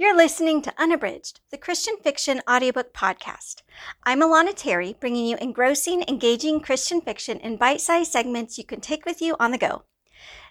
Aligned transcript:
You're 0.00 0.16
listening 0.16 0.62
to 0.62 0.72
Unabridged, 0.78 1.40
the 1.50 1.58
Christian 1.58 1.96
fiction 1.96 2.40
audiobook 2.48 2.94
podcast. 2.94 3.62
I'm 4.04 4.20
Alana 4.20 4.54
Terry, 4.54 4.94
bringing 5.00 5.26
you 5.26 5.36
engrossing, 5.38 6.04
engaging 6.06 6.60
Christian 6.60 7.00
fiction 7.00 7.40
in 7.40 7.56
bite 7.56 7.80
sized 7.80 8.12
segments 8.12 8.58
you 8.58 8.62
can 8.62 8.80
take 8.80 9.04
with 9.04 9.20
you 9.20 9.34
on 9.40 9.50
the 9.50 9.58
go. 9.58 9.82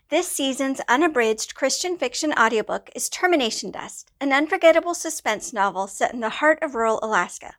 This 0.09 0.27
season's 0.27 0.81
unabridged 0.89 1.55
Christian 1.55 1.97
fiction 1.97 2.33
audiobook 2.33 2.89
is 2.93 3.07
Termination 3.07 3.71
Dust, 3.71 4.11
an 4.19 4.33
unforgettable 4.33 4.93
suspense 4.93 5.53
novel 5.53 5.87
set 5.87 6.13
in 6.13 6.19
the 6.19 6.27
heart 6.27 6.59
of 6.61 6.75
rural 6.75 6.99
Alaska. 7.01 7.53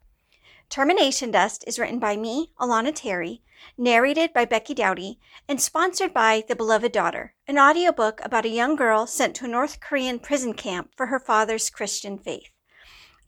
Termination 0.70 1.30
Dust 1.30 1.64
is 1.66 1.78
written 1.78 1.98
by 1.98 2.14
me, 2.14 2.52
Alana 2.60 2.94
Terry, 2.94 3.40
narrated 3.78 4.34
by 4.34 4.44
Becky 4.44 4.74
Doughty, 4.74 5.18
and 5.48 5.62
sponsored 5.62 6.12
by 6.12 6.44
The 6.46 6.54
Beloved 6.54 6.92
Daughter, 6.92 7.34
an 7.46 7.58
audiobook 7.58 8.20
about 8.22 8.44
a 8.44 8.50
young 8.50 8.76
girl 8.76 9.06
sent 9.06 9.34
to 9.36 9.46
a 9.46 9.48
North 9.48 9.80
Korean 9.80 10.18
prison 10.18 10.52
camp 10.52 10.90
for 10.94 11.06
her 11.06 11.18
father's 11.18 11.70
Christian 11.70 12.18
faith. 12.18 12.50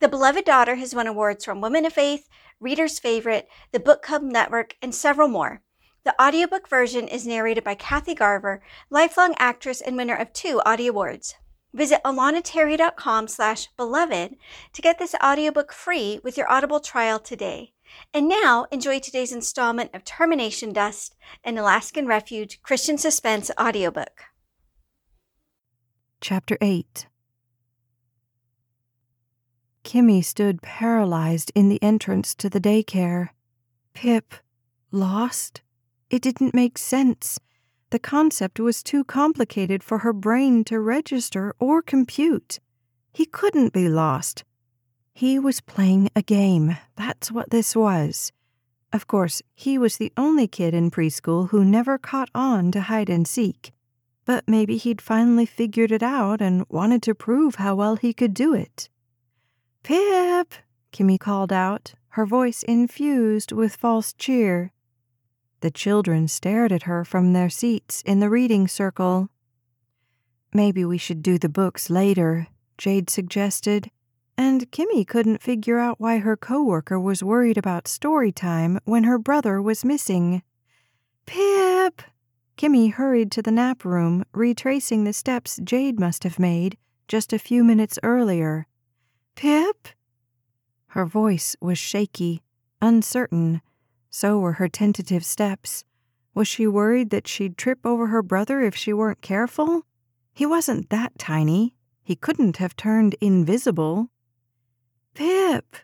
The 0.01 0.09
Beloved 0.09 0.45
Daughter 0.45 0.75
has 0.75 0.95
won 0.95 1.07
awards 1.07 1.43
from 1.43 1.63
Women 1.63 1.87
of 1.87 1.95
Faith, 1.95 2.29
Reader's 2.61 2.99
Favorite, 2.99 3.49
the 3.73 3.81
Book 3.81 4.03
Club 4.03 4.21
Network, 4.21 4.77
and 4.83 4.95
several 4.95 5.29
more. 5.29 5.63
The 6.05 6.23
audiobook 6.23 6.69
version 6.69 7.09
is 7.09 7.27
narrated 7.27 7.65
by 7.65 7.75
Kathy 7.75 8.15
Garver, 8.15 8.63
lifelong 8.91 9.35
actress 9.39 9.81
and 9.81 9.97
winner 9.97 10.15
of 10.15 10.35
two 10.35 10.61
Audie 10.67 10.89
Awards. 10.89 11.37
Visit 11.73 12.01
alanaterry.com 12.05 13.29
slash 13.29 13.69
beloved 13.77 14.37
to 14.73 14.83
get 14.83 14.99
this 14.99 15.15
audiobook 15.23 15.73
free 15.73 16.21
with 16.25 16.37
your 16.37 16.51
Audible 16.51 16.81
trial 16.81 17.19
today. 17.19 17.73
And 18.13 18.29
now, 18.29 18.67
enjoy 18.71 18.99
today's 18.99 19.33
installment 19.33 19.91
of 19.95 20.05
Termination 20.05 20.73
Dust, 20.73 21.17
an 21.45 21.59
Alaskan 21.59 22.07
Refuge 22.07 22.61
Christian 22.63 22.99
Suspense 22.99 23.51
audiobook. 23.59 24.25
Chapter 26.21 26.59
8 26.61 27.07
Kimmy 29.85 30.25
stood 30.25 30.63
paralyzed 30.63 31.51
in 31.55 31.69
the 31.69 31.83
entrance 31.83 32.35
to 32.37 32.51
the 32.51 32.61
daycare. 32.61 33.31
Pip, 33.95 34.35
lost? 34.91 35.63
It 36.11 36.23
didn't 36.23 36.55
make 36.55 36.79
sense. 36.79 37.41
The 37.91 37.99
concept 37.99 38.61
was 38.61 38.83
too 38.83 39.03
complicated 39.03 39.83
for 39.83 39.99
her 39.99 40.13
brain 40.13 40.63
to 40.65 40.79
register 40.79 41.55
or 41.59 41.83
compute. 41.83 42.61
He 43.13 43.27
couldn't 43.27 43.73
be 43.73 43.89
lost. 43.89 44.45
He 45.13 45.39
was 45.41 45.61
playing 45.61 46.09
a 46.15 46.23
game. 46.23 46.77
That's 46.97 47.33
what 47.33 47.51
this 47.51 47.75
was. 47.75 48.33
Of 48.93 49.07
course, 49.07 49.43
he 49.55 49.77
was 49.77 49.97
the 49.97 50.13
only 50.17 50.47
kid 50.47 50.73
in 50.73 50.91
preschool 50.91 51.51
who 51.51 51.65
never 51.65 51.99
caught 51.99 52.31
on 52.35 52.71
to 52.73 52.83
hide 52.83 53.11
and 53.11 53.27
seek. 53.27 53.73
But 54.25 54.45
maybe 54.47 54.77
he'd 54.77 55.01
finally 55.01 55.47
figured 55.47 55.91
it 55.91 56.03
out 56.03 56.41
and 56.41 56.65
wanted 56.69 57.03
to 57.03 57.15
prove 57.15 57.57
how 57.57 57.75
well 57.75 57.97
he 57.97 58.13
could 58.13 58.35
do 58.35 58.55
it. 58.55 58.89
Pip! 59.83 60.55
Kimmy 60.93 61.19
called 61.19 61.53
out, 61.53 61.95
her 62.11 62.27
voice 62.27 62.63
infused 62.63 63.51
with 63.51 63.77
false 63.77 64.13
cheer. 64.13 64.73
The 65.61 65.71
children 65.71 66.27
stared 66.27 66.73
at 66.73 66.85
her 66.85 67.05
from 67.05 67.33
their 67.33 67.51
seats 67.51 68.03
in 68.07 68.21
the 68.21 68.31
reading 68.31 68.67
circle. 68.67 69.29
Maybe 70.55 70.85
we 70.85 70.99
should 70.99 71.23
do 71.23 71.39
the 71.39 71.49
books 71.49 71.91
later, 71.91 72.49
Jade 72.79 73.11
suggested, 73.11 73.91
and 74.39 74.71
Kimmy 74.73 75.07
couldn't 75.07 75.43
figure 75.43 75.79
out 75.79 76.01
why 76.01 76.19
her 76.19 76.37
coworker 76.37 76.99
was 76.99 77.23
worried 77.23 77.59
about 77.59 77.87
story 77.87 78.33
time 78.33 78.79
when 78.85 79.05
her 79.05 79.19
brother 79.19 79.61
was 79.61 79.85
missing. 79.85 80.43
Pip! 81.27 82.03
Kimmy 82.57 82.93
hurried 82.93 83.31
to 83.33 83.43
the 83.43 83.51
nap 83.51 83.85
room, 83.85 84.25
retracing 84.33 85.05
the 85.05 85.13
steps 85.13 85.61
Jade 85.63 86.01
must 86.01 86.25
have 86.25 86.39
made 86.39 86.79
just 87.07 87.33
a 87.33 87.39
few 87.39 87.63
minutes 87.63 87.99
earlier. 88.03 88.67
Pip? 89.35 89.89
Her 90.89 91.05
voice 91.05 91.55
was 91.61 91.79
shaky, 91.79 92.43
uncertain, 92.81 93.61
so 94.11 94.39
were 94.39 94.55
her 94.55 94.69
tentative 94.69 95.25
steps. 95.25 95.85
Was 96.35 96.49
she 96.49 96.67
worried 96.67 97.11
that 97.11 97.27
she'd 97.27 97.57
trip 97.57 97.87
over 97.87 98.09
her 98.09 98.23
brother 98.23 98.61
if 98.61 98.75
she 98.77 98.93
weren't 98.93 99.23
careful? 99.23 99.87
He 100.35 100.45
wasn't 100.45 100.91
that 100.91 101.19
tiny. 101.19 101.75
He 102.03 102.17
couldn't 102.17 102.57
have 102.59 102.77
turned 102.77 103.15
invisible. 103.21 104.11
Pip! 105.15 105.77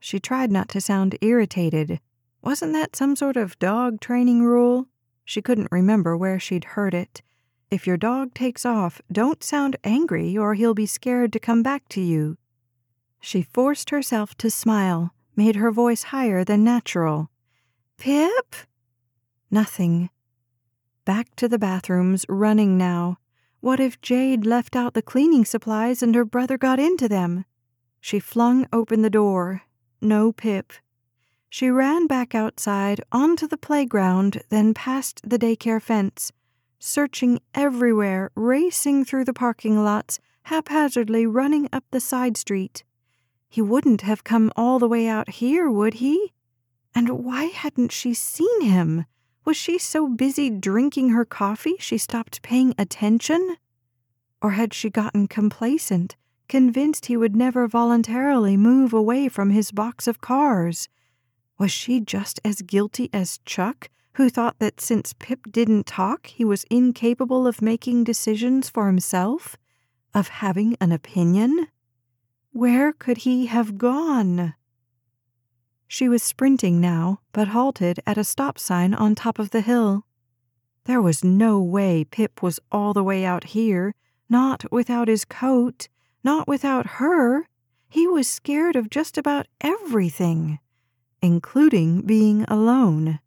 She 0.00 0.20
tried 0.20 0.50
not 0.50 0.68
to 0.70 0.80
sound 0.80 1.18
irritated. 1.20 2.00
Wasn't 2.42 2.72
that 2.72 2.96
some 2.96 3.16
sort 3.16 3.36
of 3.36 3.58
dog 3.58 4.00
training 4.00 4.42
rule? 4.42 4.86
She 5.24 5.42
couldn't 5.42 5.72
remember 5.72 6.16
where 6.16 6.38
she'd 6.38 6.64
heard 6.64 6.94
it. 6.94 7.22
If 7.70 7.86
your 7.86 7.96
dog 7.96 8.32
takes 8.32 8.64
off, 8.64 9.02
don't 9.12 9.42
sound 9.42 9.76
angry 9.84 10.38
or 10.38 10.54
he'll 10.54 10.74
be 10.74 10.86
scared 10.86 11.32
to 11.34 11.38
come 11.38 11.62
back 11.62 11.88
to 11.90 12.00
you. 12.00 12.38
She 13.20 13.42
forced 13.42 13.90
herself 13.90 14.36
to 14.38 14.50
smile, 14.50 15.12
made 15.36 15.56
her 15.56 15.70
voice 15.70 16.04
higher 16.04 16.44
than 16.44 16.64
natural. 16.64 17.30
Pip? 17.98 18.54
Nothing. 19.50 20.10
Back 21.04 21.34
to 21.34 21.48
the 21.48 21.58
bathrooms, 21.58 22.24
running 22.28 22.78
now. 22.78 23.18
What 23.58 23.80
if 23.80 24.00
Jade 24.00 24.46
left 24.46 24.76
out 24.76 24.94
the 24.94 25.02
cleaning 25.02 25.44
supplies 25.44 26.00
and 26.00 26.14
her 26.14 26.24
brother 26.24 26.56
got 26.56 26.78
into 26.78 27.08
them? 27.08 27.44
She 28.00 28.20
flung 28.20 28.68
open 28.72 29.02
the 29.02 29.10
door. 29.10 29.62
No 30.00 30.30
Pip. 30.30 30.72
She 31.50 31.70
ran 31.70 32.06
back 32.06 32.36
outside, 32.36 33.00
onto 33.10 33.48
the 33.48 33.56
playground, 33.56 34.42
then 34.48 34.74
past 34.74 35.20
the 35.28 35.38
daycare 35.38 35.82
fence, 35.82 36.30
searching 36.78 37.40
everywhere, 37.52 38.30
racing 38.36 39.06
through 39.06 39.24
the 39.24 39.34
parking 39.34 39.82
lots, 39.82 40.20
haphazardly 40.42 41.26
running 41.26 41.68
up 41.72 41.82
the 41.90 42.00
side 42.00 42.36
street. 42.36 42.84
He 43.48 43.60
wouldn't 43.60 44.02
have 44.02 44.22
come 44.22 44.52
all 44.54 44.78
the 44.78 44.88
way 44.88 45.08
out 45.08 45.30
here, 45.30 45.68
would 45.68 45.94
he? 45.94 46.32
And 46.98 47.24
why 47.24 47.44
hadn't 47.44 47.92
she 47.92 48.12
seen 48.12 48.60
him? 48.60 49.04
Was 49.44 49.56
she 49.56 49.78
so 49.78 50.08
busy 50.08 50.50
drinking 50.50 51.10
her 51.10 51.24
coffee 51.24 51.76
she 51.78 51.96
stopped 51.96 52.42
paying 52.42 52.74
attention? 52.76 53.56
Or 54.42 54.50
had 54.58 54.74
she 54.74 54.90
gotten 54.90 55.28
complacent? 55.28 56.16
convinced 56.48 57.06
he 57.06 57.16
would 57.16 57.36
never 57.36 57.68
voluntarily 57.68 58.56
move 58.56 58.92
away 58.92 59.28
from 59.28 59.50
his 59.50 59.70
box 59.70 60.08
of 60.08 60.20
cars. 60.20 60.88
Was 61.56 61.70
she 61.70 62.00
just 62.00 62.40
as 62.44 62.62
guilty 62.62 63.10
as 63.12 63.38
Chuck, 63.44 63.90
who 64.14 64.28
thought 64.28 64.58
that 64.58 64.80
since 64.80 65.14
Pip 65.20 65.52
didn't 65.52 65.86
talk, 65.86 66.26
he 66.26 66.44
was 66.44 66.64
incapable 66.64 67.46
of 67.46 67.62
making 67.62 68.02
decisions 68.02 68.68
for 68.68 68.88
himself, 68.88 69.56
of 70.14 70.26
having 70.26 70.76
an 70.80 70.90
opinion? 70.90 71.68
Where 72.50 72.92
could 72.92 73.18
he 73.18 73.46
have 73.46 73.78
gone? 73.78 74.54
She 75.88 76.08
was 76.08 76.22
sprinting 76.22 76.80
now, 76.80 77.20
but 77.32 77.48
halted 77.48 78.00
at 78.06 78.18
a 78.18 78.22
stop 78.24 78.58
sign 78.58 78.94
on 78.94 79.14
top 79.14 79.38
of 79.38 79.50
the 79.50 79.62
hill. 79.62 80.04
There 80.84 81.02
was 81.02 81.24
no 81.24 81.60
way 81.60 82.04
Pip 82.04 82.42
was 82.42 82.60
all 82.70 82.92
the 82.92 83.02
way 83.02 83.24
out 83.24 83.44
here, 83.44 83.94
not 84.28 84.70
without 84.70 85.08
his 85.08 85.24
coat. 85.24 85.88
Not 86.24 86.48
without 86.48 86.98
her. 87.00 87.48
He 87.88 88.06
was 88.06 88.28
scared 88.28 88.76
of 88.76 88.90
just 88.90 89.16
about 89.16 89.46
everything, 89.60 90.58
including 91.22 92.02
being 92.02 92.44
alone. 92.44 93.20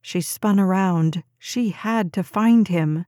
She 0.00 0.20
spun 0.20 0.58
around. 0.60 1.22
She 1.38 1.70
had 1.70 2.12
to 2.14 2.22
find 2.22 2.68
him. 2.68 3.04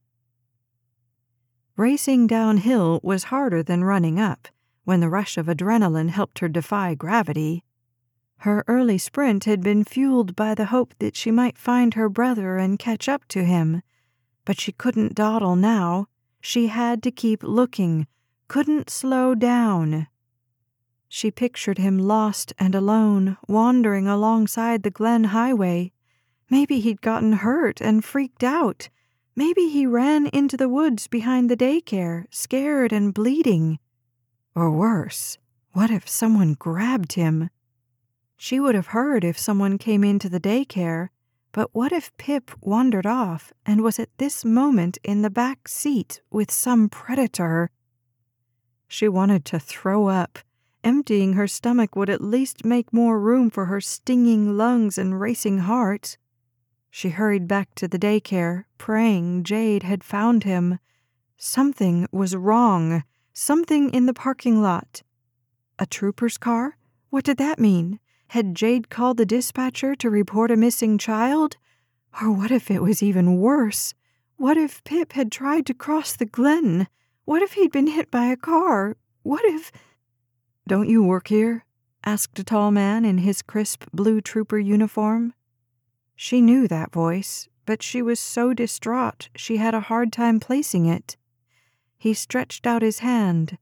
Racing 1.75 2.27
downhill 2.27 2.99
was 3.01 3.25
harder 3.25 3.63
than 3.63 3.83
running 3.83 4.19
up 4.19 4.47
when 4.83 4.99
the 4.99 5.09
rush 5.09 5.37
of 5.37 5.47
adrenaline 5.47 6.09
helped 6.09 6.39
her 6.39 6.49
defy 6.49 6.95
gravity. 6.95 7.63
Her 8.41 8.63
early 8.67 8.97
sprint 8.97 9.45
had 9.45 9.61
been 9.61 9.83
fueled 9.83 10.35
by 10.35 10.53
the 10.53 10.65
hope 10.67 10.93
that 10.99 11.15
she 11.15 11.31
might 11.31 11.57
find 11.57 11.95
her 11.95 12.07
brother 12.07 12.57
and 12.57 12.77
catch 12.77 13.09
up 13.09 13.27
to 13.29 13.43
him. 13.43 13.81
But 14.45 14.59
she 14.59 14.71
couldn't 14.71 15.15
dawdle 15.15 15.55
now. 15.55 16.07
She 16.39 16.67
had 16.67 17.01
to 17.03 17.11
keep 17.11 17.41
looking, 17.41 18.07
couldn't 18.47 18.89
slow 18.89 19.33
down. 19.33 20.07
She 21.09 21.31
pictured 21.31 21.77
him 21.77 21.97
lost 21.97 22.53
and 22.59 22.75
alone, 22.75 23.37
wandering 23.47 24.07
alongside 24.07 24.83
the 24.83 24.91
Glenn 24.91 25.25
Highway. 25.25 25.91
Maybe 26.49 26.79
he'd 26.79 27.01
gotten 27.01 27.33
hurt 27.33 27.81
and 27.81 28.05
freaked 28.05 28.43
out. 28.43 28.89
Maybe 29.35 29.69
he 29.69 29.85
ran 29.85 30.27
into 30.27 30.57
the 30.57 30.69
woods 30.69 31.07
behind 31.07 31.49
the 31.49 31.57
daycare, 31.57 32.25
scared 32.29 32.93
and 32.93 33.13
bleeding. 33.13 33.79
Or 34.55 34.71
worse, 34.71 35.37
what 35.73 35.91
if 35.91 36.07
someone 36.07 36.53
grabbed 36.53 37.13
him? 37.13 37.49
She 38.37 38.59
would 38.59 38.75
have 38.75 38.87
heard 38.87 39.23
if 39.23 39.37
someone 39.37 39.79
came 39.79 40.03
into 40.03 40.29
the 40.29 40.39
daycare, 40.39 41.09
but 41.51 41.73
what 41.73 41.91
if 41.91 42.15
Pip 42.17 42.51
wandered 42.61 43.07
off 43.07 43.51
and 43.65 43.81
was 43.81 43.97
at 43.97 44.15
this 44.19 44.45
moment 44.45 44.99
in 45.03 45.23
the 45.23 45.31
back 45.31 45.67
seat 45.67 46.21
with 46.29 46.51
some 46.51 46.87
predator? 46.87 47.71
She 48.87 49.07
wanted 49.07 49.43
to 49.45 49.59
throw 49.59 50.07
up. 50.07 50.37
Emptying 50.83 51.33
her 51.33 51.47
stomach 51.47 51.95
would 51.95 52.11
at 52.11 52.21
least 52.21 52.63
make 52.63 52.93
more 52.93 53.19
room 53.19 53.49
for 53.49 53.65
her 53.65 53.81
stinging 53.81 54.55
lungs 54.55 54.99
and 54.99 55.19
racing 55.19 55.59
heart. 55.59 56.17
She 56.91 57.09
hurried 57.09 57.47
back 57.47 57.73
to 57.75 57.87
the 57.87 57.99
daycare, 57.99 58.65
praying 58.77 59.43
Jade 59.45 59.81
had 59.81 60.03
found 60.03 60.43
him. 60.43 60.77
Something 61.37 62.07
was 62.11 62.35
wrong. 62.35 63.03
Something 63.33 63.89
in 63.89 64.05
the 64.05 64.13
parking 64.13 64.61
lot. 64.61 65.01
A 65.79 65.87
trooper's 65.87 66.37
car? 66.37 66.77
What 67.09 67.25
did 67.25 67.37
that 67.37 67.59
mean? 67.59 67.99
Had 68.29 68.55
Jade 68.55 68.89
called 68.89 69.17
the 69.17 69.25
dispatcher 69.25 69.95
to 69.95 70.09
report 70.09 70.51
a 70.51 70.57
missing 70.57 70.97
child? 70.97 71.57
Or 72.21 72.31
what 72.31 72.51
if 72.51 72.69
it 72.69 72.81
was 72.81 73.01
even 73.01 73.37
worse? 73.37 73.93
What 74.35 74.57
if 74.57 74.83
Pip 74.83 75.13
had 75.13 75.31
tried 75.31 75.65
to 75.67 75.73
cross 75.73 76.15
the 76.15 76.25
Glenn? 76.25 76.87
What 77.25 77.41
if 77.41 77.53
he'd 77.53 77.71
been 77.71 77.87
hit 77.87 78.11
by 78.11 78.25
a 78.25 78.37
car? 78.37 78.97
What 79.23 79.45
if. 79.45 79.71
Don't 80.67 80.89
you 80.89 81.03
work 81.03 81.29
here? 81.29 81.65
asked 82.05 82.37
a 82.39 82.43
tall 82.43 82.71
man 82.71 83.05
in 83.05 83.19
his 83.19 83.41
crisp 83.41 83.85
blue 83.93 84.21
trooper 84.21 84.59
uniform. 84.59 85.33
She 86.15 86.41
knew 86.41 86.67
that 86.67 86.91
voice, 86.91 87.47
but 87.65 87.83
she 87.83 88.01
was 88.01 88.19
so 88.19 88.53
distraught 88.53 89.29
she 89.35 89.57
had 89.57 89.73
a 89.73 89.81
hard 89.81 90.11
time 90.11 90.39
placing 90.39 90.85
it. 90.85 91.17
He 91.97 92.13
stretched 92.13 92.67
out 92.67 92.81
his 92.81 92.99
hand. 92.99 93.57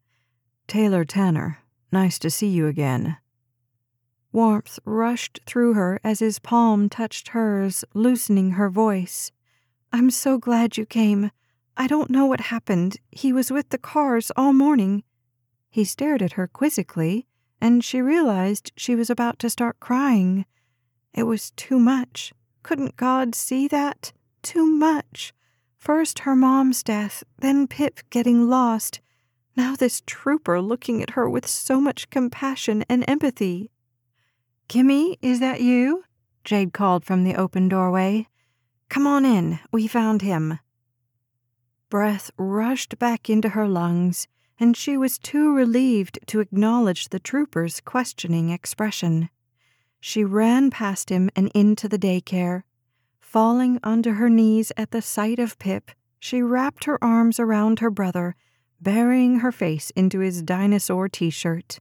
Taylor 0.67 1.05
Tanner, 1.05 1.59
nice 1.91 2.19
to 2.19 2.29
see 2.29 2.47
you 2.47 2.67
again. 2.67 3.17
Warmth 4.35 4.79
rushed 4.83 5.39
through 5.45 5.75
her 5.75 5.97
as 6.03 6.19
his 6.19 6.39
palm 6.39 6.89
touched 6.89 7.29
hers, 7.29 7.85
loosening 7.93 8.51
her 8.51 8.69
voice. 8.69 9.31
I'm 9.93 10.11
so 10.11 10.37
glad 10.37 10.75
you 10.75 10.85
came. 10.85 11.31
I 11.77 11.87
don't 11.87 12.09
know 12.09 12.25
what 12.25 12.41
happened. 12.51 12.97
He 13.11 13.31
was 13.31 13.49
with 13.49 13.69
the 13.69 13.77
cars 13.77 14.33
all 14.35 14.51
morning. 14.51 15.05
He 15.69 15.85
stared 15.85 16.21
at 16.21 16.33
her 16.33 16.47
quizzically, 16.47 17.27
and 17.61 17.81
she 17.81 18.01
realized 18.01 18.73
she 18.75 18.93
was 18.93 19.09
about 19.09 19.39
to 19.39 19.49
start 19.49 19.79
crying. 19.79 20.45
It 21.13 21.23
was 21.23 21.51
too 21.51 21.79
much. 21.79 22.33
Couldn't 22.61 22.97
God 22.97 23.35
see 23.35 23.69
that? 23.69 24.11
Too 24.41 24.65
much. 24.65 25.33
First 25.77 26.19
her 26.19 26.35
mom's 26.35 26.83
death, 26.83 27.23
then 27.39 27.67
Pip 27.67 28.01
getting 28.09 28.49
lost. 28.49 28.99
Now 29.55 29.77
this 29.77 30.03
trooper 30.05 30.59
looking 30.59 31.01
at 31.01 31.11
her 31.11 31.29
with 31.29 31.47
so 31.47 31.79
much 31.79 32.09
compassion 32.09 32.83
and 32.89 33.05
empathy. 33.07 33.71
Kimmy, 34.67 35.17
is 35.21 35.39
that 35.39 35.61
you? 35.61 36.03
Jade 36.43 36.73
called 36.73 37.05
from 37.05 37.23
the 37.23 37.35
open 37.35 37.69
doorway. 37.69 38.27
Come 38.89 39.07
on 39.07 39.25
in. 39.25 39.59
We 39.71 39.87
found 39.87 40.21
him. 40.21 40.59
Breath 41.89 42.31
rushed 42.37 42.97
back 42.99 43.29
into 43.29 43.49
her 43.49 43.67
lungs, 43.67 44.27
and 44.59 44.75
she 44.75 44.97
was 44.97 45.17
too 45.17 45.53
relieved 45.53 46.19
to 46.27 46.39
acknowledge 46.39 47.09
the 47.09 47.19
trooper's 47.19 47.79
questioning 47.79 48.49
expression. 48.49 49.29
She 49.99 50.23
ran 50.23 50.71
past 50.71 51.09
him 51.09 51.29
and 51.35 51.51
into 51.53 51.87
the 51.87 51.99
daycare. 51.99 52.63
Falling 53.19 53.79
onto 53.83 54.13
her 54.13 54.29
knees 54.29 54.71
at 54.77 54.91
the 54.91 55.01
sight 55.01 55.39
of 55.39 55.59
Pip, 55.59 55.91
she 56.19 56.41
wrapped 56.41 56.85
her 56.85 57.03
arms 57.03 57.39
around 57.39 57.79
her 57.79 57.91
brother, 57.91 58.35
burying 58.81 59.39
her 59.39 59.51
face 59.51 59.89
into 59.91 60.19
his 60.19 60.41
dinosaur 60.41 61.09
t 61.09 61.29
shirt. 61.29 61.79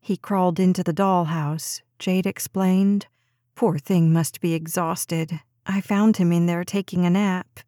He 0.00 0.16
crawled 0.16 0.60
into 0.60 0.82
the 0.82 0.92
dollhouse, 0.92 1.82
Jade 1.98 2.26
explained. 2.26 3.06
Poor 3.54 3.78
thing 3.78 4.12
must 4.12 4.40
be 4.40 4.54
exhausted. 4.54 5.40
I 5.66 5.80
found 5.80 6.16
him 6.16 6.32
in 6.32 6.46
there 6.46 6.64
taking 6.64 7.04
a 7.04 7.10
nap. 7.10 7.60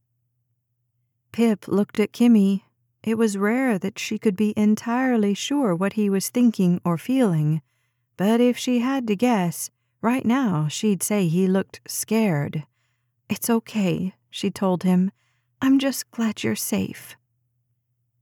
Pip 1.32 1.68
looked 1.68 2.00
at 2.00 2.12
Kimmy. 2.12 2.62
It 3.02 3.16
was 3.16 3.38
rare 3.38 3.78
that 3.78 3.98
she 3.98 4.18
could 4.18 4.36
be 4.36 4.52
entirely 4.56 5.34
sure 5.34 5.74
what 5.74 5.94
he 5.94 6.10
was 6.10 6.28
thinking 6.28 6.80
or 6.84 6.98
feeling, 6.98 7.62
but 8.16 8.40
if 8.40 8.58
she 8.58 8.80
had 8.80 9.06
to 9.06 9.16
guess, 9.16 9.70
right 10.02 10.24
now 10.24 10.68
she'd 10.68 11.02
say 11.02 11.26
he 11.26 11.46
looked 11.46 11.80
scared. 11.86 12.64
It's 13.28 13.48
okay, 13.48 14.14
she 14.28 14.50
told 14.50 14.82
him. 14.82 15.12
I'm 15.62 15.78
just 15.78 16.10
glad 16.10 16.42
you're 16.42 16.56
safe. 16.56 17.16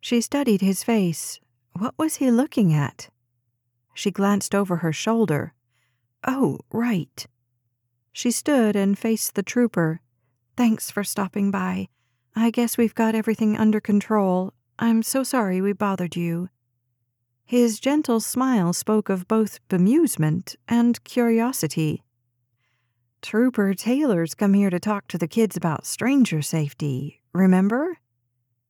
She 0.01 0.21
studied 0.21 0.61
his 0.61 0.85
face. 0.85 1.41
What 1.73 1.95
was 1.99 2.17
he 2.17 2.31
looking 2.31 2.73
at? 2.73 3.11
She 3.95 4.11
glanced 4.11 4.55
over 4.55 4.77
her 4.77 4.93
shoulder. 4.93 5.55
Oh, 6.27 6.59
right. 6.73 7.27
She 8.13 8.31
stood 8.31 8.75
and 8.75 8.99
faced 8.99 9.35
the 9.35 9.43
trooper. 9.43 10.01
Thanks 10.57 10.91
for 10.91 11.05
stopping 11.05 11.51
by. 11.51 11.89
I 12.35 12.51
guess 12.51 12.77
we've 12.77 12.95
got 12.95 13.15
everything 13.15 13.57
under 13.57 13.81
control. 13.81 14.53
I'm 14.79 15.03
so 15.03 15.23
sorry 15.23 15.61
we 15.61 15.73
bothered 15.73 16.17
you. 16.17 16.49
His 17.45 17.81
gentle 17.81 18.21
smile 18.21 18.73
spoke 18.73 19.09
of 19.09 19.27
both 19.27 19.67
bemusement 19.69 20.57
and 20.69 21.03
curiosity. 21.05 22.03
Trooper 23.23 23.75
Taylor's 23.75 24.35
come 24.35 24.55
here 24.55 24.71
to 24.71 24.79
talk 24.79 25.09
to 25.09 25.19
the 25.19 25.27
kids 25.27 25.57
about 25.57 25.87
stranger 25.87 26.43
safety, 26.43 27.23
remember? 27.33 27.99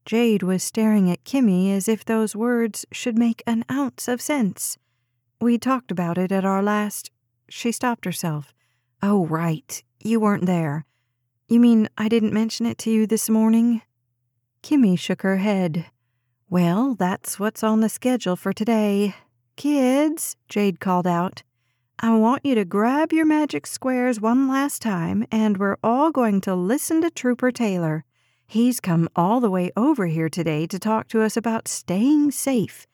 Jade 0.05 0.43
was 0.43 0.63
staring 0.63 1.11
at 1.11 1.25
Kimmy 1.25 1.71
as 1.71 1.89
if 1.89 2.05
those 2.05 2.37
words 2.37 2.87
should 2.93 3.19
make 3.19 3.43
an 3.47 3.65
ounce 3.71 4.09
of 4.09 4.23
sense. 4.23 4.79
We 5.41 5.59
talked 5.59 5.91
about 5.91 6.17
it 6.17 6.33
at 6.33 6.47
our 6.47 6.63
last. 6.63 7.11
She 7.49 7.73
stopped 7.73 8.05
herself. 8.05 8.53
Oh, 9.03 9.27
right. 9.27 9.83
You 10.01 10.21
weren't 10.21 10.47
there. 10.47 10.85
You 11.49 11.61
mean 11.61 11.89
I 11.97 12.09
didn't 12.09 12.33
mention 12.33 12.67
it 12.67 12.79
to 12.79 12.91
you 12.91 13.07
this 13.07 13.31
morning? 13.31 13.83
Kimmy 14.63 14.99
shook 14.99 15.23
her 15.23 15.37
head. 15.37 15.87
Well, 16.51 16.95
that's 16.95 17.39
what's 17.39 17.63
on 17.63 17.81
the 17.81 17.89
schedule 17.89 18.37
for 18.37 18.53
today. 18.53 19.15
Kids, 19.57 20.37
Jade 20.49 20.81
called 20.81 21.07
out, 21.07 21.43
I 22.01 22.17
want 22.17 22.45
you 22.45 22.55
to 22.55 22.65
grab 22.65 23.13
your 23.13 23.27
magic 23.27 23.67
squares 23.67 24.21
one 24.21 24.49
last 24.49 24.83
time, 24.83 25.27
and 25.33 25.59
we're 25.59 25.79
all 25.83 26.11
going 26.11 26.41
to 26.43 26.55
listen 26.55 27.01
to 27.03 27.11
Trooper 27.11 27.51
Taylor. 27.51 28.05
He's 28.47 28.81
come 28.81 29.09
all 29.15 29.41
the 29.41 29.51
way 29.51 29.71
over 29.77 30.07
here 30.07 30.29
today 30.29 30.67
to 30.67 30.79
talk 30.79 31.09
to 31.09 31.23
us 31.23 31.37
about 31.37 31.69
staying 31.69 32.31
safe. 32.31 32.87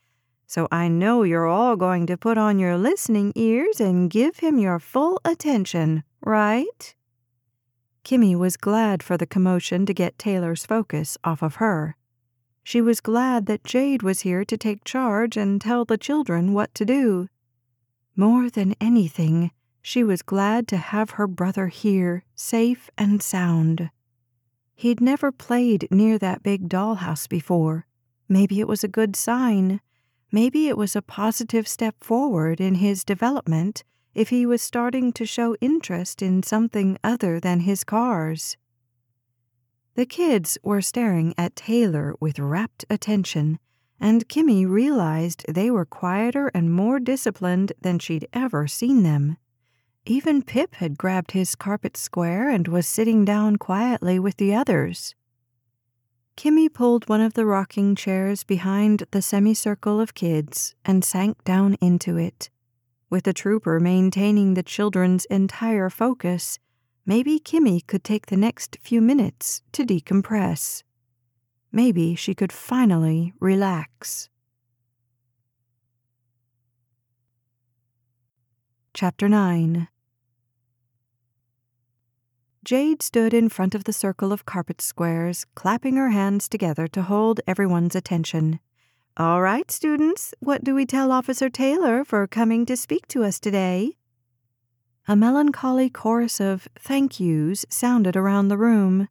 So 0.47 0.69
I 0.71 0.89
know 0.89 1.23
you're 1.23 1.47
all 1.47 1.77
going 1.77 2.07
to 2.07 2.17
put 2.17 2.39
on 2.39 2.59
your 2.59 2.77
listening 2.77 3.33
ears 3.35 3.81
and 3.81 4.11
give 4.11 4.39
him 4.39 4.59
your 4.59 4.79
full 4.79 5.21
attention, 5.25 6.05
right? 6.21 6.95
Kimmy 8.05 8.37
was 8.37 8.57
glad 8.57 9.03
for 9.03 9.17
the 9.17 9.27
commotion 9.27 9.87
to 9.87 9.95
get 9.95 10.19
Taylor's 10.19 10.67
focus 10.67 11.17
off 11.25 11.43
of 11.43 11.57
her. 11.57 11.97
She 12.63 12.81
was 12.81 13.01
glad 13.01 13.47
that 13.47 13.65
Jade 13.65 14.03
was 14.03 14.21
here 14.21 14.45
to 14.45 14.57
take 14.57 14.85
charge 14.85 15.37
and 15.37 15.61
tell 15.61 15.85
the 15.85 15.99
children 15.99 16.53
what 16.53 16.75
to 16.75 16.85
do. 16.85 17.29
More 18.17 18.49
than 18.49 18.75
anything, 18.81 19.51
she 19.83 20.05
was 20.05 20.23
glad 20.23 20.69
to 20.69 20.77
have 20.77 21.11
her 21.11 21.27
brother 21.27 21.69
here, 21.69 22.25
safe 22.35 22.89
and 22.97 23.23
sound. 23.23 23.91
He'd 24.75 25.01
never 25.01 25.31
played 25.31 25.89
near 25.91 26.19
that 26.19 26.43
big 26.43 26.69
dollhouse 26.69 27.29
before. 27.29 27.87
Maybe 28.29 28.61
it 28.61 28.69
was 28.69 28.83
a 28.83 28.89
good 28.89 29.15
sign. 29.15 29.81
Maybe 30.35 30.67
it 30.67 30.77
was 30.77 30.97
a 30.97 31.01
positive 31.01 31.69
step 31.69 31.95
forward 32.03 32.61
in 32.61 32.75
his 32.75 33.05
development 33.05 33.85
if 34.17 34.31
he 34.31 34.45
was 34.47 34.61
starting 34.61 35.13
to 35.13 35.25
show 35.25 35.55
interest 35.61 36.23
in 36.23 36.43
something 36.43 36.99
other 37.05 37.39
than 37.39 37.61
his 37.61 37.85
cars. 37.85 38.57
The 39.95 40.07
kids 40.07 40.59
were 40.65 40.83
staring 40.83 41.35
at 41.39 41.55
Taylor 41.55 42.17
with 42.19 42.41
rapt 42.41 42.85
attention, 42.91 43.61
and 44.01 44.29
Kimmy 44.29 44.69
realized 44.69 45.45
they 45.47 45.71
were 45.71 45.85
quieter 45.85 46.51
and 46.53 46.73
more 46.73 46.99
disciplined 46.99 47.73
than 47.81 48.01
she'd 48.01 48.27
ever 48.33 48.67
seen 48.67 49.05
them. 49.05 49.37
Even 50.05 50.43
Pip 50.43 50.75
had 50.75 50.99
grabbed 50.99 51.31
his 51.31 51.55
carpet 51.55 51.97
square 51.97 52.51
and 52.51 52.67
was 52.67 52.89
sitting 52.89 53.25
down 53.25 53.55
quietly 53.55 54.19
with 54.19 54.39
the 54.39 54.53
others. 54.53 55.15
Kimmy 56.37 56.73
pulled 56.73 57.09
one 57.09 57.21
of 57.21 57.35
the 57.35 57.47
rocking 57.47 57.95
chairs 57.95 58.43
behind 58.43 59.05
the 59.13 59.23
semicircle 59.23 60.01
of 60.01 60.15
kids 60.15 60.75
and 60.85 61.05
sank 61.05 61.43
down 61.45 61.75
into 61.81 62.17
it. 62.17 62.51
With 63.09 63.25
the 63.25 63.33
trooper 63.33 63.79
maintaining 63.79 64.55
the 64.55 64.63
children's 64.65 65.25
entire 65.27 65.89
focus, 65.89 66.59
maybe 67.07 67.39
Kimmy 67.39 67.87
could 67.87 68.03
take 68.03 68.27
the 68.27 68.37
next 68.37 68.77
few 68.81 69.01
minutes 69.01 69.63
to 69.73 69.85
decompress. 69.85 70.83
Maybe 71.71 72.17
she 72.17 72.35
could 72.35 72.53
finally 72.53 73.33
relax. 73.39 74.29
Chapter 78.93 79.29
9 79.29 79.89
Jade 82.65 83.03
stood 83.03 83.35
in 83.35 83.51
front 83.51 83.75
of 83.75 83.85
the 83.85 83.93
circle 83.93 84.33
of 84.33 84.47
carpet 84.47 84.81
squares, 84.81 85.45
clapping 85.55 85.97
her 85.97 86.11
hands 86.11 86.49
together 86.49 86.89
to 86.89 87.03
hold 87.03 87.43
everyone's 87.47 87.95
attention. 87.95 88.59
All 89.19 89.43
right, 89.43 89.71
students, 89.71 90.33
what 90.41 90.65
do 90.65 90.75
we 90.75 90.87
tell 90.87 91.13
Officer 91.13 91.51
Taylor 91.51 92.05
for 92.05 92.27
coming 92.27 92.65
to 92.65 92.75
speak 92.75 93.07
to 93.09 93.23
us 93.23 93.39
today? 93.39 93.99
A 95.07 95.15
melancholy 95.15 95.91
chorus 95.91 96.41
of 96.41 96.67
thank 96.79 97.21
yous 97.21 97.67
sounded 97.69 98.17
around 98.17 98.49
the 98.49 98.57
room. 98.57 99.09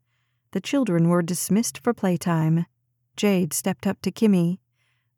The 0.52 0.62
children 0.62 1.08
were 1.08 1.22
dismissed 1.22 1.78
for 1.78 1.94
playtime. 1.94 2.66
Jade 3.16 3.54
stepped 3.54 3.86
up 3.86 4.02
to 4.02 4.12
Kimmy. 4.12 4.58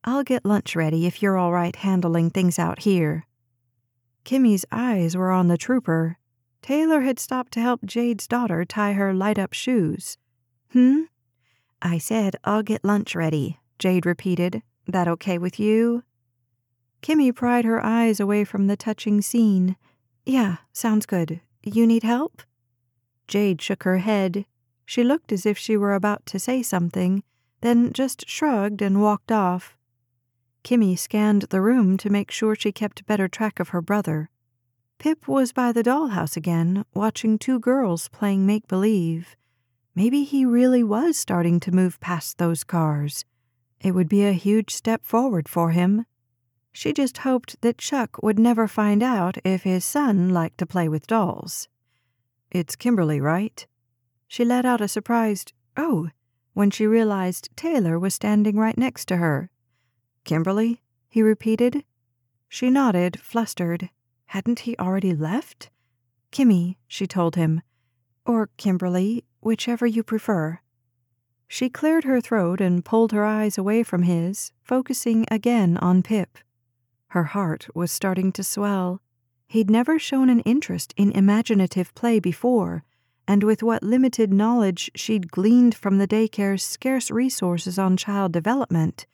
I'll 0.04 0.26
get 0.26 0.44
lunch 0.44 0.76
ready 0.76 1.06
if 1.06 1.22
you're 1.22 1.38
all 1.38 1.54
right 1.54 1.76
handling 1.76 2.32
things 2.32 2.60
out 2.60 2.80
here. 2.80 3.26
Kimmy's 4.26 4.66
eyes 4.74 5.16
were 5.16 5.32
on 5.32 5.48
the 5.48 5.58
trooper. 5.58 6.18
Taylor 6.66 7.02
had 7.02 7.20
stopped 7.20 7.52
to 7.52 7.62
help 7.62 7.86
Jade's 7.86 8.28
daughter 8.28 8.66
tie 8.66 8.94
her 8.94 9.14
light 9.14 9.38
up 9.38 9.54
shoes. 9.54 10.18
Hmm? 10.72 11.02
I 11.80 12.00
said, 12.00 12.38
I'll 12.44 12.64
get 12.64 12.84
lunch 12.84 13.14
ready, 13.14 13.60
Jade 13.78 14.08
repeated, 14.08 14.64
that 14.88 15.08
okay 15.08 15.38
with 15.38 15.60
you? 15.60 16.02
Kimmy 17.04 17.32
pried 17.36 17.66
her 17.66 17.86
eyes 17.86 18.20
away 18.20 18.46
from 18.46 18.66
the 18.66 18.76
touching 18.76 19.22
scene. 19.22 19.76
Yeah, 20.26 20.58
sounds 20.74 21.06
good. 21.06 21.40
You 21.62 21.86
need 21.86 22.02
help? 22.02 22.42
Jade 23.28 23.62
shook 23.62 23.84
her 23.84 24.00
head. 24.00 24.48
She 24.88 25.04
looked 25.04 25.32
as 25.32 25.46
if 25.46 25.60
she 25.60 25.78
were 25.78 25.94
about 25.94 26.26
to 26.26 26.40
say 26.40 26.64
something, 26.64 27.22
then 27.62 27.94
just 27.94 28.28
shrugged 28.28 28.82
and 28.82 29.04
walked 29.04 29.32
off. 29.32 29.78
Kimmy 30.64 30.98
scanned 30.98 31.44
the 31.44 31.62
room 31.62 31.96
to 31.98 32.10
make 32.10 32.32
sure 32.32 32.56
she 32.56 32.72
kept 32.72 33.06
better 33.06 33.28
track 33.28 33.60
of 33.60 33.70
her 33.70 33.84
brother. 33.84 34.32
Pip 34.98 35.28
was 35.28 35.52
by 35.52 35.72
the 35.72 35.84
dollhouse 35.84 36.38
again, 36.38 36.86
watching 36.94 37.38
two 37.38 37.60
girls 37.60 38.08
playing 38.10 38.46
make 38.46 38.68
believe. 38.68 39.36
Maybe 39.94 40.24
he 40.24 40.46
really 40.46 40.84
was 40.84 41.18
starting 41.18 41.60
to 41.62 41.72
move 41.72 42.00
past 42.00 42.38
those 42.38 42.64
cars. 42.64 43.26
It 43.80 43.92
would 43.92 44.10
be 44.10 44.26
a 44.26 44.34
huge 44.34 44.74
step 44.74 45.06
forward 45.06 45.48
for 45.48 45.72
him. 45.72 46.06
She 46.72 46.92
just 46.92 47.20
hoped 47.20 47.62
that 47.62 47.78
Chuck 47.78 48.22
would 48.22 48.40
never 48.40 48.68
find 48.68 49.02
out 49.02 49.38
if 49.46 49.64
his 49.64 49.86
son 49.86 50.30
liked 50.30 50.58
to 50.58 50.66
play 50.66 50.90
with 50.90 51.08
dolls. 51.08 51.68
It's 52.52 52.76
Kimberly, 52.76 53.22
right? 53.22 53.66
She 54.28 54.44
let 54.44 54.66
out 54.66 54.82
a 54.82 54.88
surprised, 54.88 55.54
oh, 55.78 56.10
when 56.54 56.72
she 56.72 56.88
realized 56.88 57.50
Taylor 57.56 58.00
was 58.00 58.14
standing 58.14 58.58
right 58.58 58.78
next 58.78 59.06
to 59.06 59.18
her. 59.18 59.50
Kimberly? 60.24 60.82
he 61.08 61.22
repeated. 61.22 61.84
She 62.50 62.70
nodded, 62.70 63.20
flustered. 63.22 63.90
Hadn't 64.36 64.68
he 64.68 64.76
already 64.78 65.14
left? 65.14 65.70
Kimmy, 66.30 66.76
she 66.90 67.08
told 67.08 67.38
him. 67.38 67.62
Or 68.26 68.50
Kimberly, 68.58 69.24
whichever 69.40 69.88
you 69.88 70.04
prefer. 70.04 70.60
She 71.48 71.70
cleared 71.70 72.04
her 72.04 72.20
throat 72.20 72.60
and 72.60 72.84
pulled 72.84 73.14
her 73.14 73.24
eyes 73.24 73.58
away 73.58 73.82
from 73.82 74.04
his, 74.04 74.52
focusing 74.62 75.26
again 75.32 75.78
on 75.78 76.04
Pip. 76.04 76.38
Her 77.12 77.24
heart 77.24 77.70
was 77.74 77.94
starting 77.94 78.34
to 78.34 78.44
swell. 78.44 79.02
He'd 79.48 79.70
never 79.70 79.98
shown 79.98 80.30
an 80.30 80.42
interest 80.42 80.94
in 80.98 81.14
imaginative 81.14 81.96
play 81.96 82.20
before, 82.20 82.84
and 83.26 83.42
with 83.42 83.64
what 83.64 83.84
limited 83.84 84.34
knowledge 84.34 84.92
she'd 84.96 85.32
gleaned 85.32 85.76
from 85.76 85.98
the 85.98 86.08
daycare's 86.08 86.62
scarce 86.62 87.10
resources 87.10 87.80
on 87.80 87.96
child 87.96 88.34
development, 88.34 89.06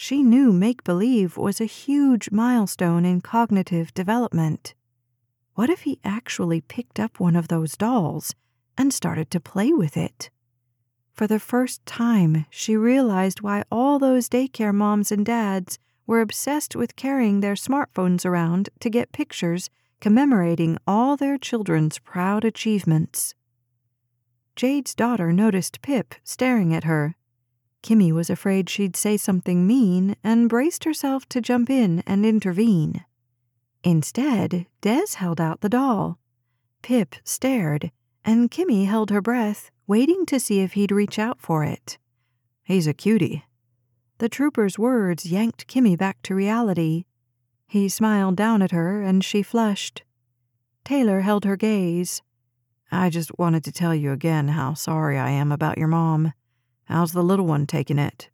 she 0.00 0.22
knew 0.22 0.52
make 0.52 0.84
believe 0.84 1.36
was 1.36 1.60
a 1.60 1.64
huge 1.64 2.30
milestone 2.30 3.04
in 3.04 3.20
cognitive 3.20 3.92
development. 3.94 4.72
What 5.54 5.68
if 5.68 5.80
he 5.80 5.98
actually 6.04 6.60
picked 6.60 7.00
up 7.00 7.18
one 7.18 7.34
of 7.34 7.48
those 7.48 7.76
dolls 7.76 8.32
and 8.78 8.94
started 8.94 9.28
to 9.32 9.40
play 9.40 9.72
with 9.72 9.96
it? 9.96 10.30
For 11.14 11.26
the 11.26 11.40
first 11.40 11.84
time, 11.84 12.46
she 12.48 12.76
realized 12.76 13.40
why 13.40 13.64
all 13.72 13.98
those 13.98 14.28
daycare 14.28 14.72
moms 14.72 15.10
and 15.10 15.26
dads 15.26 15.80
were 16.06 16.20
obsessed 16.20 16.76
with 16.76 16.94
carrying 16.94 17.40
their 17.40 17.54
smartphones 17.54 18.24
around 18.24 18.68
to 18.78 18.88
get 18.88 19.10
pictures 19.10 19.68
commemorating 20.00 20.78
all 20.86 21.16
their 21.16 21.36
children's 21.36 21.98
proud 21.98 22.44
achievements. 22.44 23.34
Jade's 24.54 24.94
daughter 24.94 25.32
noticed 25.32 25.82
Pip 25.82 26.14
staring 26.22 26.72
at 26.72 26.84
her 26.84 27.16
Kimmy 27.82 28.12
was 28.12 28.28
afraid 28.28 28.68
she'd 28.68 28.96
say 28.96 29.16
something 29.16 29.66
mean 29.66 30.16
and 30.24 30.48
braced 30.48 30.84
herself 30.84 31.28
to 31.30 31.40
jump 31.40 31.70
in 31.70 32.02
and 32.06 32.26
intervene. 32.26 33.04
Instead, 33.84 34.66
Des 34.80 35.14
held 35.16 35.40
out 35.40 35.60
the 35.60 35.68
doll. 35.68 36.18
Pip 36.82 37.14
stared, 37.24 37.90
and 38.24 38.50
Kimmy 38.50 38.86
held 38.86 39.10
her 39.10 39.22
breath, 39.22 39.70
waiting 39.86 40.26
to 40.26 40.40
see 40.40 40.60
if 40.60 40.72
he'd 40.72 40.92
reach 40.92 41.18
out 41.18 41.40
for 41.40 41.64
it. 41.64 41.98
He's 42.64 42.86
a 42.86 42.94
cutie. 42.94 43.44
The 44.18 44.28
trooper's 44.28 44.78
words 44.78 45.26
yanked 45.26 45.68
Kimmy 45.68 45.96
back 45.96 46.20
to 46.22 46.34
reality. 46.34 47.04
He 47.68 47.88
smiled 47.88 48.36
down 48.36 48.62
at 48.62 48.72
her, 48.72 49.02
and 49.02 49.24
she 49.24 49.42
flushed. 49.42 50.02
Taylor 50.84 51.20
held 51.20 51.44
her 51.44 51.56
gaze. 51.56 52.22
I 52.90 53.10
just 53.10 53.38
wanted 53.38 53.62
to 53.64 53.72
tell 53.72 53.94
you 53.94 54.12
again 54.12 54.48
how 54.48 54.74
sorry 54.74 55.18
I 55.18 55.30
am 55.30 55.52
about 55.52 55.78
your 55.78 55.88
mom. 55.88 56.32
How's 56.88 57.12
the 57.12 57.22
little 57.22 57.44
one 57.44 57.66
taking 57.66 57.98
it? 57.98 58.30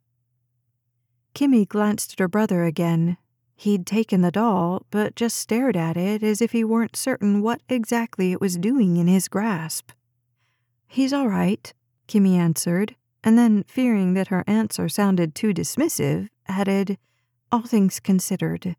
Kimmy 1.33 1.67
glanced 1.67 2.13
at 2.13 2.19
her 2.19 2.29
brother 2.29 2.63
again. 2.63 3.17
He'd 3.57 3.85
taken 3.85 4.21
the 4.21 4.31
doll, 4.31 4.85
but 4.91 5.17
just 5.17 5.35
stared 5.35 5.75
at 5.75 5.97
it 5.97 6.23
as 6.23 6.41
if 6.41 6.53
he 6.53 6.63
weren't 6.63 6.95
certain 6.95 7.41
what 7.41 7.61
exactly 7.67 8.31
it 8.31 8.39
was 8.39 8.57
doing 8.57 8.95
in 8.95 9.07
his 9.07 9.27
grasp. 9.27 9.91
He's 10.87 11.11
all 11.11 11.27
right, 11.27 11.73
Kimmy 12.07 12.37
answered, 12.37 12.95
and 13.25 13.37
then, 13.37 13.63
fearing 13.67 14.13
that 14.13 14.29
her 14.29 14.45
answer 14.47 14.87
sounded 14.87 15.35
too 15.35 15.53
dismissive, 15.53 16.29
added, 16.47 16.97
All 17.51 17.63
things 17.63 17.99
considered. 17.99 18.77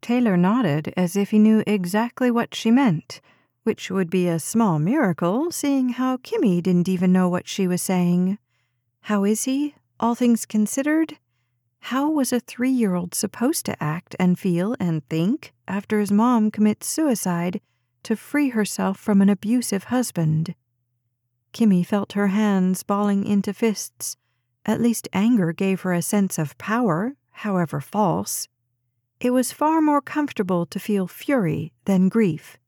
Taylor 0.00 0.36
nodded 0.36 0.94
as 0.96 1.16
if 1.16 1.30
he 1.30 1.38
knew 1.40 1.64
exactly 1.66 2.30
what 2.30 2.54
she 2.54 2.70
meant, 2.70 3.20
which 3.64 3.90
would 3.90 4.08
be 4.08 4.28
a 4.28 4.38
small 4.38 4.78
miracle, 4.78 5.50
seeing 5.50 5.90
how 5.90 6.16
Kimmy 6.18 6.62
didn't 6.62 6.88
even 6.88 7.12
know 7.12 7.28
what 7.28 7.48
she 7.48 7.66
was 7.66 7.82
saying. 7.82 8.38
How 9.02 9.24
is 9.24 9.44
he, 9.44 9.74
all 9.98 10.14
things 10.14 10.46
considered? 10.46 11.18
How 11.80 12.10
was 12.10 12.32
a 12.32 12.40
three 12.40 12.70
year 12.70 12.94
old 12.94 13.14
supposed 13.14 13.66
to 13.66 13.82
act 13.82 14.14
and 14.18 14.38
feel 14.38 14.76
and 14.78 15.04
think 15.08 15.52
after 15.66 15.98
his 15.98 16.12
mom 16.12 16.50
commits 16.50 16.86
suicide 16.86 17.60
to 18.04 18.16
free 18.16 18.50
herself 18.50 18.98
from 18.98 19.20
an 19.20 19.28
abusive 19.28 19.84
husband? 19.84 20.54
Kimmy 21.52 21.84
felt 21.84 22.12
her 22.12 22.28
hands 22.28 22.82
balling 22.82 23.24
into 23.24 23.52
fists. 23.52 24.16
At 24.64 24.80
least 24.80 25.08
anger 25.12 25.52
gave 25.52 25.80
her 25.80 25.92
a 25.92 26.02
sense 26.02 26.38
of 26.38 26.56
power, 26.58 27.16
however 27.30 27.80
false. 27.80 28.46
It 29.20 29.30
was 29.30 29.52
far 29.52 29.80
more 29.80 30.00
comfortable 30.00 30.66
to 30.66 30.78
feel 30.78 31.06
fury 31.06 31.72
than 31.84 32.08
grief. 32.08 32.58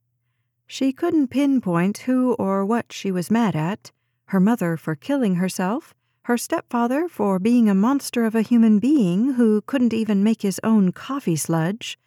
She 0.67 0.91
couldn't 0.91 1.29
pinpoint 1.29 1.99
who 1.99 2.33
or 2.33 2.65
what 2.65 2.91
she 2.91 3.11
was 3.11 3.31
mad 3.31 3.55
at 3.55 3.91
her 4.27 4.39
mother 4.39 4.77
for 4.77 4.95
killing 4.95 5.35
herself, 5.35 5.93
her 6.23 6.37
stepfather 6.37 7.09
for 7.09 7.37
being 7.37 7.67
a 7.67 7.75
monster 7.75 8.23
of 8.23 8.33
a 8.33 8.41
human 8.41 8.79
being 8.79 9.33
who 9.33 9.61
couldn't 9.61 9.93
even 9.93 10.23
make 10.23 10.41
his 10.41 10.59
own 10.63 10.91
coffee 10.91 11.35
sludge, 11.35 11.99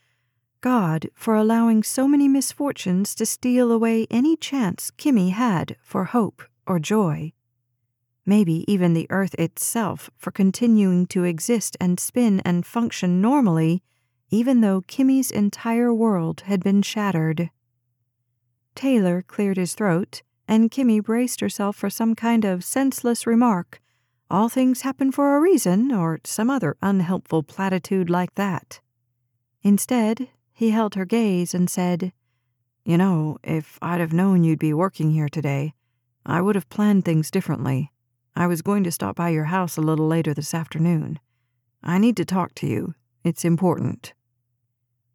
God 0.62 1.10
for 1.14 1.34
allowing 1.34 1.82
so 1.82 2.08
many 2.08 2.26
misfortunes 2.26 3.14
to 3.16 3.26
steal 3.26 3.70
away 3.70 4.06
any 4.10 4.34
chance 4.34 4.90
Kimmy 4.96 5.32
had 5.32 5.76
for 5.82 6.04
hope 6.04 6.42
or 6.66 6.78
joy. 6.78 7.32
Maybe 8.24 8.64
even 8.66 8.94
the 8.94 9.06
earth 9.10 9.34
itself 9.34 10.10
for 10.16 10.30
continuing 10.30 11.06
to 11.08 11.24
exist 11.24 11.76
and 11.78 12.00
spin 12.00 12.40
and 12.40 12.64
function 12.64 13.20
normally, 13.20 13.82
even 14.30 14.62
though 14.62 14.80
Kimmy's 14.80 15.30
entire 15.30 15.92
world 15.92 16.40
had 16.46 16.64
been 16.64 16.80
shattered. 16.80 17.50
Taylor 18.74 19.22
cleared 19.22 19.58
his 19.58 19.74
throat, 19.74 20.22
and 20.48 20.70
Kimmy 20.70 21.02
braced 21.02 21.40
herself 21.40 21.76
for 21.76 21.90
some 21.90 22.14
kind 22.14 22.44
of 22.46 22.64
senseless 22.64 23.26
remark 23.26 23.80
all 24.30 24.48
things 24.48 24.82
happen 24.82 25.12
for 25.12 25.36
a 25.36 25.40
reason, 25.40 25.92
or 25.92 26.20
some 26.24 26.50
other 26.50 26.76
unhelpful 26.82 27.42
platitude 27.42 28.10
like 28.10 28.34
that. 28.34 28.80
Instead, 29.62 30.28
he 30.52 30.70
held 30.70 30.94
her 30.94 31.04
gaze 31.04 31.54
and 31.54 31.70
said, 31.70 32.12
You 32.84 32.98
know, 32.98 33.38
if 33.44 33.78
I'd 33.82 34.00
have 34.00 34.12
known 34.12 34.42
you'd 34.42 34.58
be 34.58 34.72
working 34.72 35.10
here 35.10 35.28
today, 35.28 35.74
I 36.24 36.40
would 36.40 36.54
have 36.54 36.68
planned 36.68 37.04
things 37.04 37.30
differently. 37.30 37.92
I 38.34 38.46
was 38.46 38.62
going 38.62 38.84
to 38.84 38.92
stop 38.92 39.16
by 39.16 39.28
your 39.28 39.44
house 39.44 39.76
a 39.76 39.82
little 39.82 40.06
later 40.06 40.34
this 40.34 40.54
afternoon. 40.54 41.20
I 41.82 41.98
need 41.98 42.16
to 42.16 42.24
talk 42.24 42.54
to 42.56 42.66
you. 42.66 42.94
It's 43.22 43.44
important. 43.44 44.12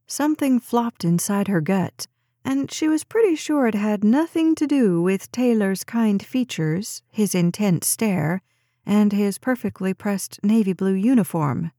Something 0.07 0.59
flopped 0.59 1.03
inside 1.03 1.47
her 1.47 1.61
gut, 1.61 2.07
and 2.43 2.71
she 2.71 2.87
was 2.87 3.03
pretty 3.03 3.35
sure 3.35 3.67
it 3.67 3.75
had 3.75 4.03
nothing 4.03 4.55
to 4.55 4.67
do 4.67 5.01
with 5.01 5.31
Taylor's 5.31 5.83
kind 5.83 6.23
features, 6.23 7.03
his 7.09 7.35
intense 7.35 7.87
stare, 7.87 8.41
and 8.85 9.11
his 9.11 9.37
perfectly 9.37 9.93
pressed 9.93 10.39
navy 10.43 10.73
blue 10.73 10.93
uniform. 10.93 11.71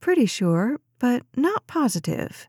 Pretty 0.00 0.26
sure, 0.26 0.78
but 0.98 1.22
not 1.36 1.66
positive. 1.66 2.48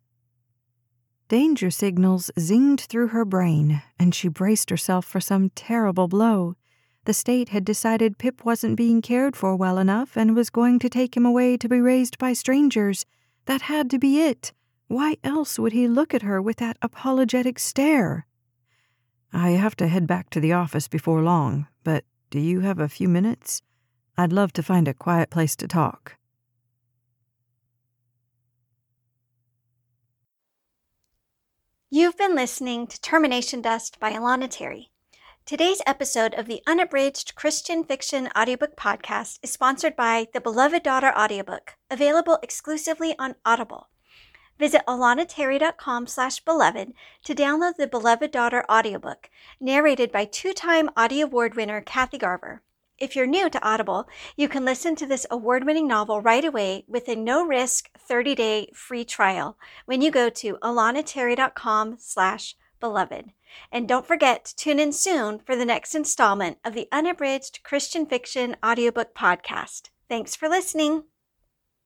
Danger 1.27 1.69
signals 1.69 2.31
zinged 2.39 2.81
through 2.87 3.09
her 3.09 3.25
brain, 3.25 3.81
and 3.99 4.15
she 4.15 4.29
braced 4.29 4.69
herself 4.69 5.05
for 5.05 5.19
some 5.19 5.49
terrible 5.49 6.07
blow. 6.07 6.55
The 7.03 7.13
state 7.13 7.49
had 7.49 7.65
decided 7.65 8.17
Pip 8.17 8.45
wasn't 8.45 8.77
being 8.77 9.01
cared 9.01 9.35
for 9.35 9.55
well 9.55 9.77
enough 9.77 10.15
and 10.15 10.35
was 10.35 10.49
going 10.49 10.79
to 10.79 10.89
take 10.89 11.17
him 11.17 11.25
away 11.25 11.57
to 11.57 11.67
be 11.67 11.81
raised 11.81 12.17
by 12.17 12.33
strangers. 12.33 13.05
That 13.45 13.63
had 13.63 13.89
to 13.89 13.99
be 13.99 14.21
it. 14.21 14.53
Why 14.87 15.17
else 15.23 15.59
would 15.59 15.73
he 15.73 15.87
look 15.87 16.13
at 16.13 16.21
her 16.21 16.41
with 16.41 16.57
that 16.57 16.77
apologetic 16.81 17.59
stare? 17.59 18.25
I 19.33 19.51
have 19.51 19.75
to 19.77 19.87
head 19.87 20.07
back 20.07 20.29
to 20.29 20.39
the 20.39 20.53
office 20.53 20.87
before 20.87 21.21
long, 21.21 21.67
but 21.83 22.05
do 22.29 22.39
you 22.39 22.61
have 22.61 22.79
a 22.79 22.87
few 22.87 23.09
minutes? 23.09 23.61
I'd 24.17 24.33
love 24.33 24.51
to 24.53 24.63
find 24.63 24.87
a 24.87 24.95
quiet 24.95 25.29
place 25.29 25.55
to 25.57 25.67
talk. 25.67 26.17
You've 31.91 32.17
been 32.17 32.35
listening 32.35 32.87
to 32.87 32.99
Termination 32.99 33.61
Dust 33.61 33.99
by 33.99 34.11
Alana 34.11 34.49
Terry. 34.49 34.89
Today's 35.45 35.81
episode 35.85 36.33
of 36.33 36.47
the 36.47 36.61
Unabridged 36.67 37.35
Christian 37.35 37.83
Fiction 37.83 38.27
Audiobook 38.37 38.75
Podcast 38.75 39.39
is 39.41 39.51
sponsored 39.51 39.95
by 39.95 40.27
the 40.33 40.41
Beloved 40.41 40.83
Daughter 40.83 41.13
Audiobook, 41.17 41.75
available 41.89 42.39
exclusively 42.43 43.15
on 43.17 43.35
Audible. 43.45 43.87
Visit 44.59 44.81
alanaterry.com 44.87 46.07
slash 46.07 46.39
beloved 46.41 46.91
to 47.23 47.35
download 47.35 47.75
the 47.77 47.87
Beloved 47.87 48.31
Daughter 48.31 48.65
audiobook, 48.69 49.29
narrated 49.59 50.11
by 50.11 50.25
two-time 50.25 50.89
Audie 50.97 51.21
Award 51.21 51.55
winner 51.55 51.79
Kathy 51.79 52.17
Garver. 52.17 52.63
If 52.99 53.15
you're 53.15 53.27
new 53.27 53.49
to 53.49 53.67
Audible, 53.67 54.07
you 54.35 54.49
can 54.49 54.65
listen 54.65 54.95
to 54.95 55.05
this 55.05 55.27
award-winning 55.29 55.87
novel 55.87 56.21
right 56.21 56.43
away 56.43 56.83
with 56.87 57.07
a 57.07 57.15
no-risk 57.15 57.89
30-day 58.09 58.71
free 58.73 59.05
trial 59.05 59.57
when 59.85 60.01
you 60.01 60.09
go 60.09 60.29
to 60.29 60.57
alanaterry.com 60.63 61.97
slash 61.99 62.55
beloved. 62.79 63.31
And 63.71 63.87
don't 63.87 64.05
forget 64.05 64.45
to 64.45 64.55
tune 64.55 64.79
in 64.79 64.91
soon 64.91 65.39
for 65.39 65.55
the 65.55 65.65
next 65.65 65.95
installment 65.95 66.57
of 66.65 66.73
the 66.73 66.87
Unabridged 66.91 67.63
Christian 67.63 68.05
Fiction 68.05 68.55
Audiobook 68.65 69.13
Podcast. 69.15 69.89
Thanks 70.09 70.35
for 70.35 70.49
listening. 70.49 71.03